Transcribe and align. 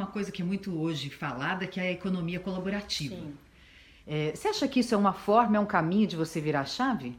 uma 0.00 0.10
coisa 0.10 0.32
que 0.32 0.42
é 0.42 0.44
muito 0.44 0.78
hoje 0.78 1.10
falada, 1.10 1.66
que 1.66 1.78
é 1.78 1.84
a 1.84 1.92
economia 1.92 2.40
colaborativa. 2.40 3.14
Sim. 3.14 3.36
É, 4.06 4.32
você 4.34 4.48
acha 4.48 4.66
que 4.66 4.80
isso 4.80 4.94
é 4.94 4.98
uma 4.98 5.12
forma, 5.12 5.56
é 5.56 5.60
um 5.60 5.66
caminho 5.66 6.06
de 6.06 6.16
você 6.16 6.40
virar 6.40 6.62
a 6.62 6.64
chave? 6.64 7.16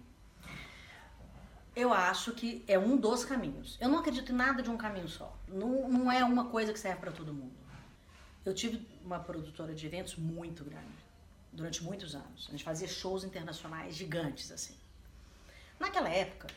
Eu 1.76 1.94
acho 1.94 2.34
que 2.34 2.64
é 2.68 2.78
um 2.78 2.98
dos 2.98 3.24
caminhos. 3.24 3.78
Eu 3.80 3.88
não 3.88 4.00
acredito 4.00 4.32
em 4.32 4.36
nada 4.36 4.62
de 4.62 4.70
um 4.70 4.76
caminho 4.76 5.08
só. 5.08 5.38
Não, 5.48 5.88
não 5.88 6.12
é 6.12 6.24
uma 6.26 6.46
coisa 6.46 6.74
que 6.74 6.80
serve 6.80 7.00
para 7.00 7.12
todo 7.12 7.34
mundo. 7.34 7.54
Eu 8.44 8.54
tive 8.54 8.86
uma 9.06 9.20
produtora 9.20 9.74
de 9.74 9.86
eventos 9.86 10.16
muito 10.16 10.66
grande, 10.66 11.06
durante 11.54 11.84
muitos 11.84 12.16
anos. 12.16 12.48
A 12.50 12.52
gente 12.52 12.64
fazia 12.64 12.88
shows 12.88 13.24
internacionais 13.24 13.96
gigantes, 13.96 14.52
assim. 14.52 14.76
Naquela 15.80 16.10
época, 16.10 16.48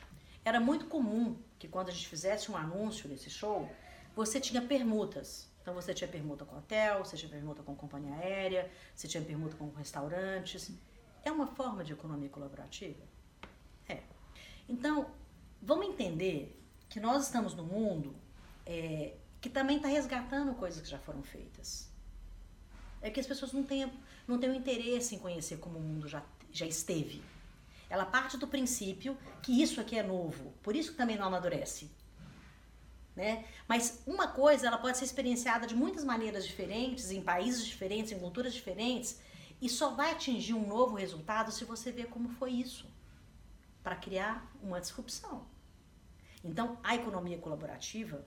era 0.45 0.59
muito 0.59 0.87
comum 0.87 1.37
que 1.59 1.69
quando 1.69 1.91
a 1.91 1.93
gente 1.93 2.09
fizesse 2.09 2.51
um 2.51 2.57
anúncio 2.57 3.09
nesse 3.09 3.31
show, 3.31 3.71
você 4.17 4.41
tinha 4.41 4.63
permutas. 4.63 5.49
Então 5.65 5.73
você 5.73 5.95
tinha 5.95 6.07
permuta 6.07 6.45
com 6.45 6.59
hotel, 6.59 7.03
você 7.03 7.17
tinha 7.17 7.31
permuta 7.31 7.63
com 7.63 7.75
companhia 7.75 8.15
aérea, 8.17 8.71
você 8.95 9.09
tinha 9.09 9.25
permuta 9.25 9.57
com 9.57 9.71
restaurantes. 9.71 10.71
É 11.25 11.33
uma 11.33 11.47
forma 11.47 11.83
de 11.83 11.95
economia 11.95 12.29
colaborativa? 12.29 13.03
É. 13.89 14.03
Então, 14.69 15.11
vamos 15.63 15.87
entender 15.87 16.63
que 16.87 17.01
nós 17.01 17.25
estamos 17.25 17.55
num 17.55 17.65
mundo 17.65 18.15
é, 18.67 19.17
que 19.41 19.49
também 19.49 19.79
está 19.79 19.89
resgatando 19.89 20.55
coisas 20.55 20.83
que 20.83 20.89
já 20.91 20.99
foram 20.99 21.23
feitas. 21.23 21.91
É 23.01 23.09
que 23.09 23.19
as 23.19 23.27
pessoas 23.27 23.55
não 23.55 23.63
têm, 23.63 23.91
não 24.29 24.39
têm 24.39 24.51
o 24.51 24.55
interesse 24.55 25.15
em 25.15 25.19
conhecer 25.19 25.57
como 25.61 25.79
o 25.79 25.83
mundo 25.83 26.07
já, 26.07 26.23
já 26.53 26.67
esteve. 26.67 27.23
Ela 27.89 28.05
parte 28.05 28.37
do 28.37 28.47
princípio 28.47 29.17
que 29.43 29.63
isso 29.63 29.81
aqui 29.81 29.99
é 29.99 30.03
novo, 30.03 30.53
por 30.63 30.77
isso 30.77 30.91
que 30.91 30.99
também 30.99 31.17
não 31.17 31.25
amadurece. 31.25 31.91
Né? 33.15 33.45
Mas 33.69 34.03
uma 34.07 34.29
coisa, 34.29 34.67
ela 34.67 34.79
pode 34.79 34.99
ser 34.99 35.05
experienciada 35.05 35.67
de 35.67 35.75
muitas 35.75 36.03
maneiras 36.05 36.45
diferentes, 36.45 37.11
em 37.11 37.23
países 37.23 37.65
diferentes, 37.65 38.13
em 38.13 38.19
culturas 38.19 38.53
diferentes, 38.53 39.21
e 39.61 39.69
só 39.69 39.91
vai 39.91 40.11
atingir 40.11 40.55
um 40.55 40.67
novo 40.67 40.97
resultado 40.97 41.53
se 41.53 41.65
você 41.65 41.93
ver 41.93 42.09
como 42.09 42.29
foi 42.29 42.51
isso, 42.51 42.87
para 43.83 43.95
criar 43.95 44.51
uma 44.63 44.81
disrupção. 44.81 45.47
Então, 46.43 46.77
a 46.83 46.95
economia 46.95 47.39
colaborativa, 47.39 48.25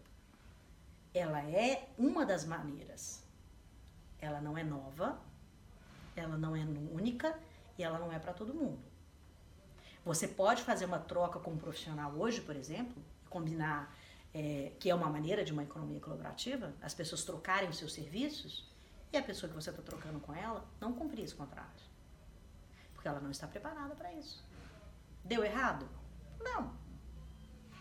ela 1.14 1.42
é 1.44 1.90
uma 1.98 2.26
das 2.26 2.46
maneiras. 2.46 3.24
Ela 4.20 4.42
não 4.42 4.58
é 4.58 4.64
nova, 4.64 5.22
ela 6.16 6.38
não 6.38 6.56
é 6.56 6.64
única 6.92 7.38
e 7.78 7.84
ela 7.84 8.00
não 8.00 8.12
é 8.12 8.18
para 8.18 8.34
todo 8.34 8.54
mundo. 8.54 8.80
Você 10.04 10.28
pode 10.28 10.64
fazer 10.64 10.86
uma 10.86 11.00
troca 11.00 11.40
com 11.40 11.52
um 11.52 11.58
profissional 11.58 12.14
hoje, 12.14 12.42
por 12.42 12.56
exemplo, 12.56 12.96
combinar 13.30 13.94
é, 14.34 14.72
que 14.80 14.90
é 14.90 14.96
uma 14.96 15.10
maneira 15.10 15.44
de 15.44 15.52
uma 15.52 15.64
economia 15.64 16.00
colaborativa, 16.00 16.74
as 16.82 16.94
pessoas 16.94 17.24
trocarem 17.24 17.70
os 17.70 17.78
seus 17.78 17.94
serviços 17.94 18.70
e 19.12 19.18
a 19.18 19.24
pessoa 19.24 19.50
que 19.50 19.56
você 19.56 19.70
está 19.70 19.82
trocando 19.82 20.20
com 20.20 20.34
ela 20.34 20.66
não 20.80 20.94
cumprir 20.94 21.24
esse 21.24 21.36
contrato. 21.36 21.84
Porque 22.94 23.08
ela 23.08 23.20
não 23.20 23.32
está 23.32 23.48
preparada 23.48 23.96
para 23.96 24.14
isso. 24.14 24.44
Deu 25.24 25.44
errado? 25.44 25.88
Não. 26.40 26.74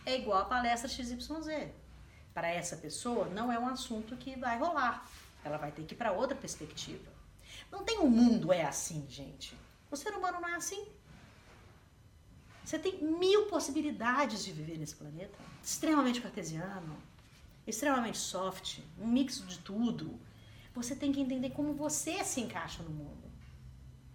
É 0.04 0.16
igual 0.16 0.38
a 0.38 0.44
palestra 0.44 0.88
XYZ. 0.88 1.72
Para 2.32 2.48
essa 2.48 2.76
pessoa, 2.76 3.26
não 3.26 3.50
é 3.50 3.58
um 3.58 3.66
assunto 3.66 4.16
que 4.16 4.36
vai 4.36 4.58
rolar. 4.58 5.08
Ela 5.44 5.56
vai 5.56 5.72
ter 5.72 5.84
que 5.84 5.94
ir 5.94 5.96
para 5.96 6.12
outra 6.12 6.36
perspectiva. 6.36 7.10
Não 7.70 7.84
tem 7.84 7.98
um 7.98 8.08
mundo 8.08 8.52
é 8.52 8.64
assim, 8.64 9.06
gente. 9.08 9.56
O 9.90 9.96
ser 9.96 10.10
humano 10.10 10.40
não 10.40 10.48
é 10.48 10.54
assim. 10.54 10.86
Você 12.66 12.80
tem 12.80 13.00
mil 13.00 13.46
possibilidades 13.46 14.44
de 14.44 14.50
viver 14.50 14.76
nesse 14.76 14.96
planeta. 14.96 15.38
Extremamente 15.62 16.20
cartesiano, 16.20 16.96
extremamente 17.64 18.18
soft, 18.18 18.80
um 18.98 19.06
mix 19.06 19.46
de 19.46 19.60
tudo. 19.60 20.18
Você 20.74 20.96
tem 20.96 21.12
que 21.12 21.20
entender 21.20 21.50
como 21.50 21.74
você 21.74 22.24
se 22.24 22.40
encaixa 22.40 22.82
no 22.82 22.90
mundo. 22.90 23.30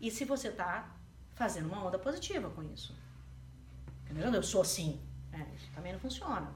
E 0.01 0.11
se 0.11 0.25
você 0.25 0.50
está 0.50 0.94
fazendo 1.34 1.67
uma 1.67 1.81
onda 1.85 1.97
positiva 1.97 2.50
com 2.50 2.61
isso. 2.61 2.94
Entendeu? 4.03 4.29
Eu 4.34 4.44
sou 4.44 4.63
assim. 4.63 5.00
É, 5.31 5.45
também 5.73 5.94
não 5.94 6.00
funciona. 6.01 6.53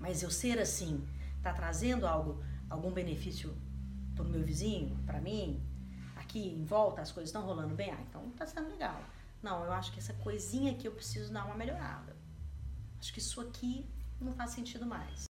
Mas 0.00 0.20
eu 0.24 0.32
ser 0.32 0.58
assim, 0.58 1.06
tá 1.44 1.52
trazendo 1.52 2.08
algo, 2.08 2.42
algum 2.68 2.90
benefício 2.90 3.56
para 4.16 4.24
o 4.24 4.28
meu 4.28 4.42
vizinho, 4.42 4.98
para 5.06 5.20
mim, 5.20 5.62
aqui 6.16 6.40
em 6.40 6.64
volta 6.64 7.02
as 7.02 7.12
coisas 7.12 7.28
estão 7.28 7.42
rolando 7.42 7.76
bem, 7.76 7.92
ah, 7.92 8.00
então 8.00 8.28
tá 8.30 8.44
sendo 8.44 8.68
legal. 8.68 9.00
Não, 9.46 9.64
eu 9.64 9.72
acho 9.72 9.92
que 9.92 10.00
essa 10.00 10.12
coisinha 10.12 10.72
aqui 10.72 10.88
eu 10.88 10.92
preciso 10.92 11.32
dar 11.32 11.44
uma 11.44 11.54
melhorada. 11.54 12.16
Acho 12.98 13.12
que 13.12 13.20
isso 13.20 13.40
aqui 13.40 13.88
não 14.20 14.32
faz 14.32 14.50
sentido 14.50 14.84
mais. 14.84 15.25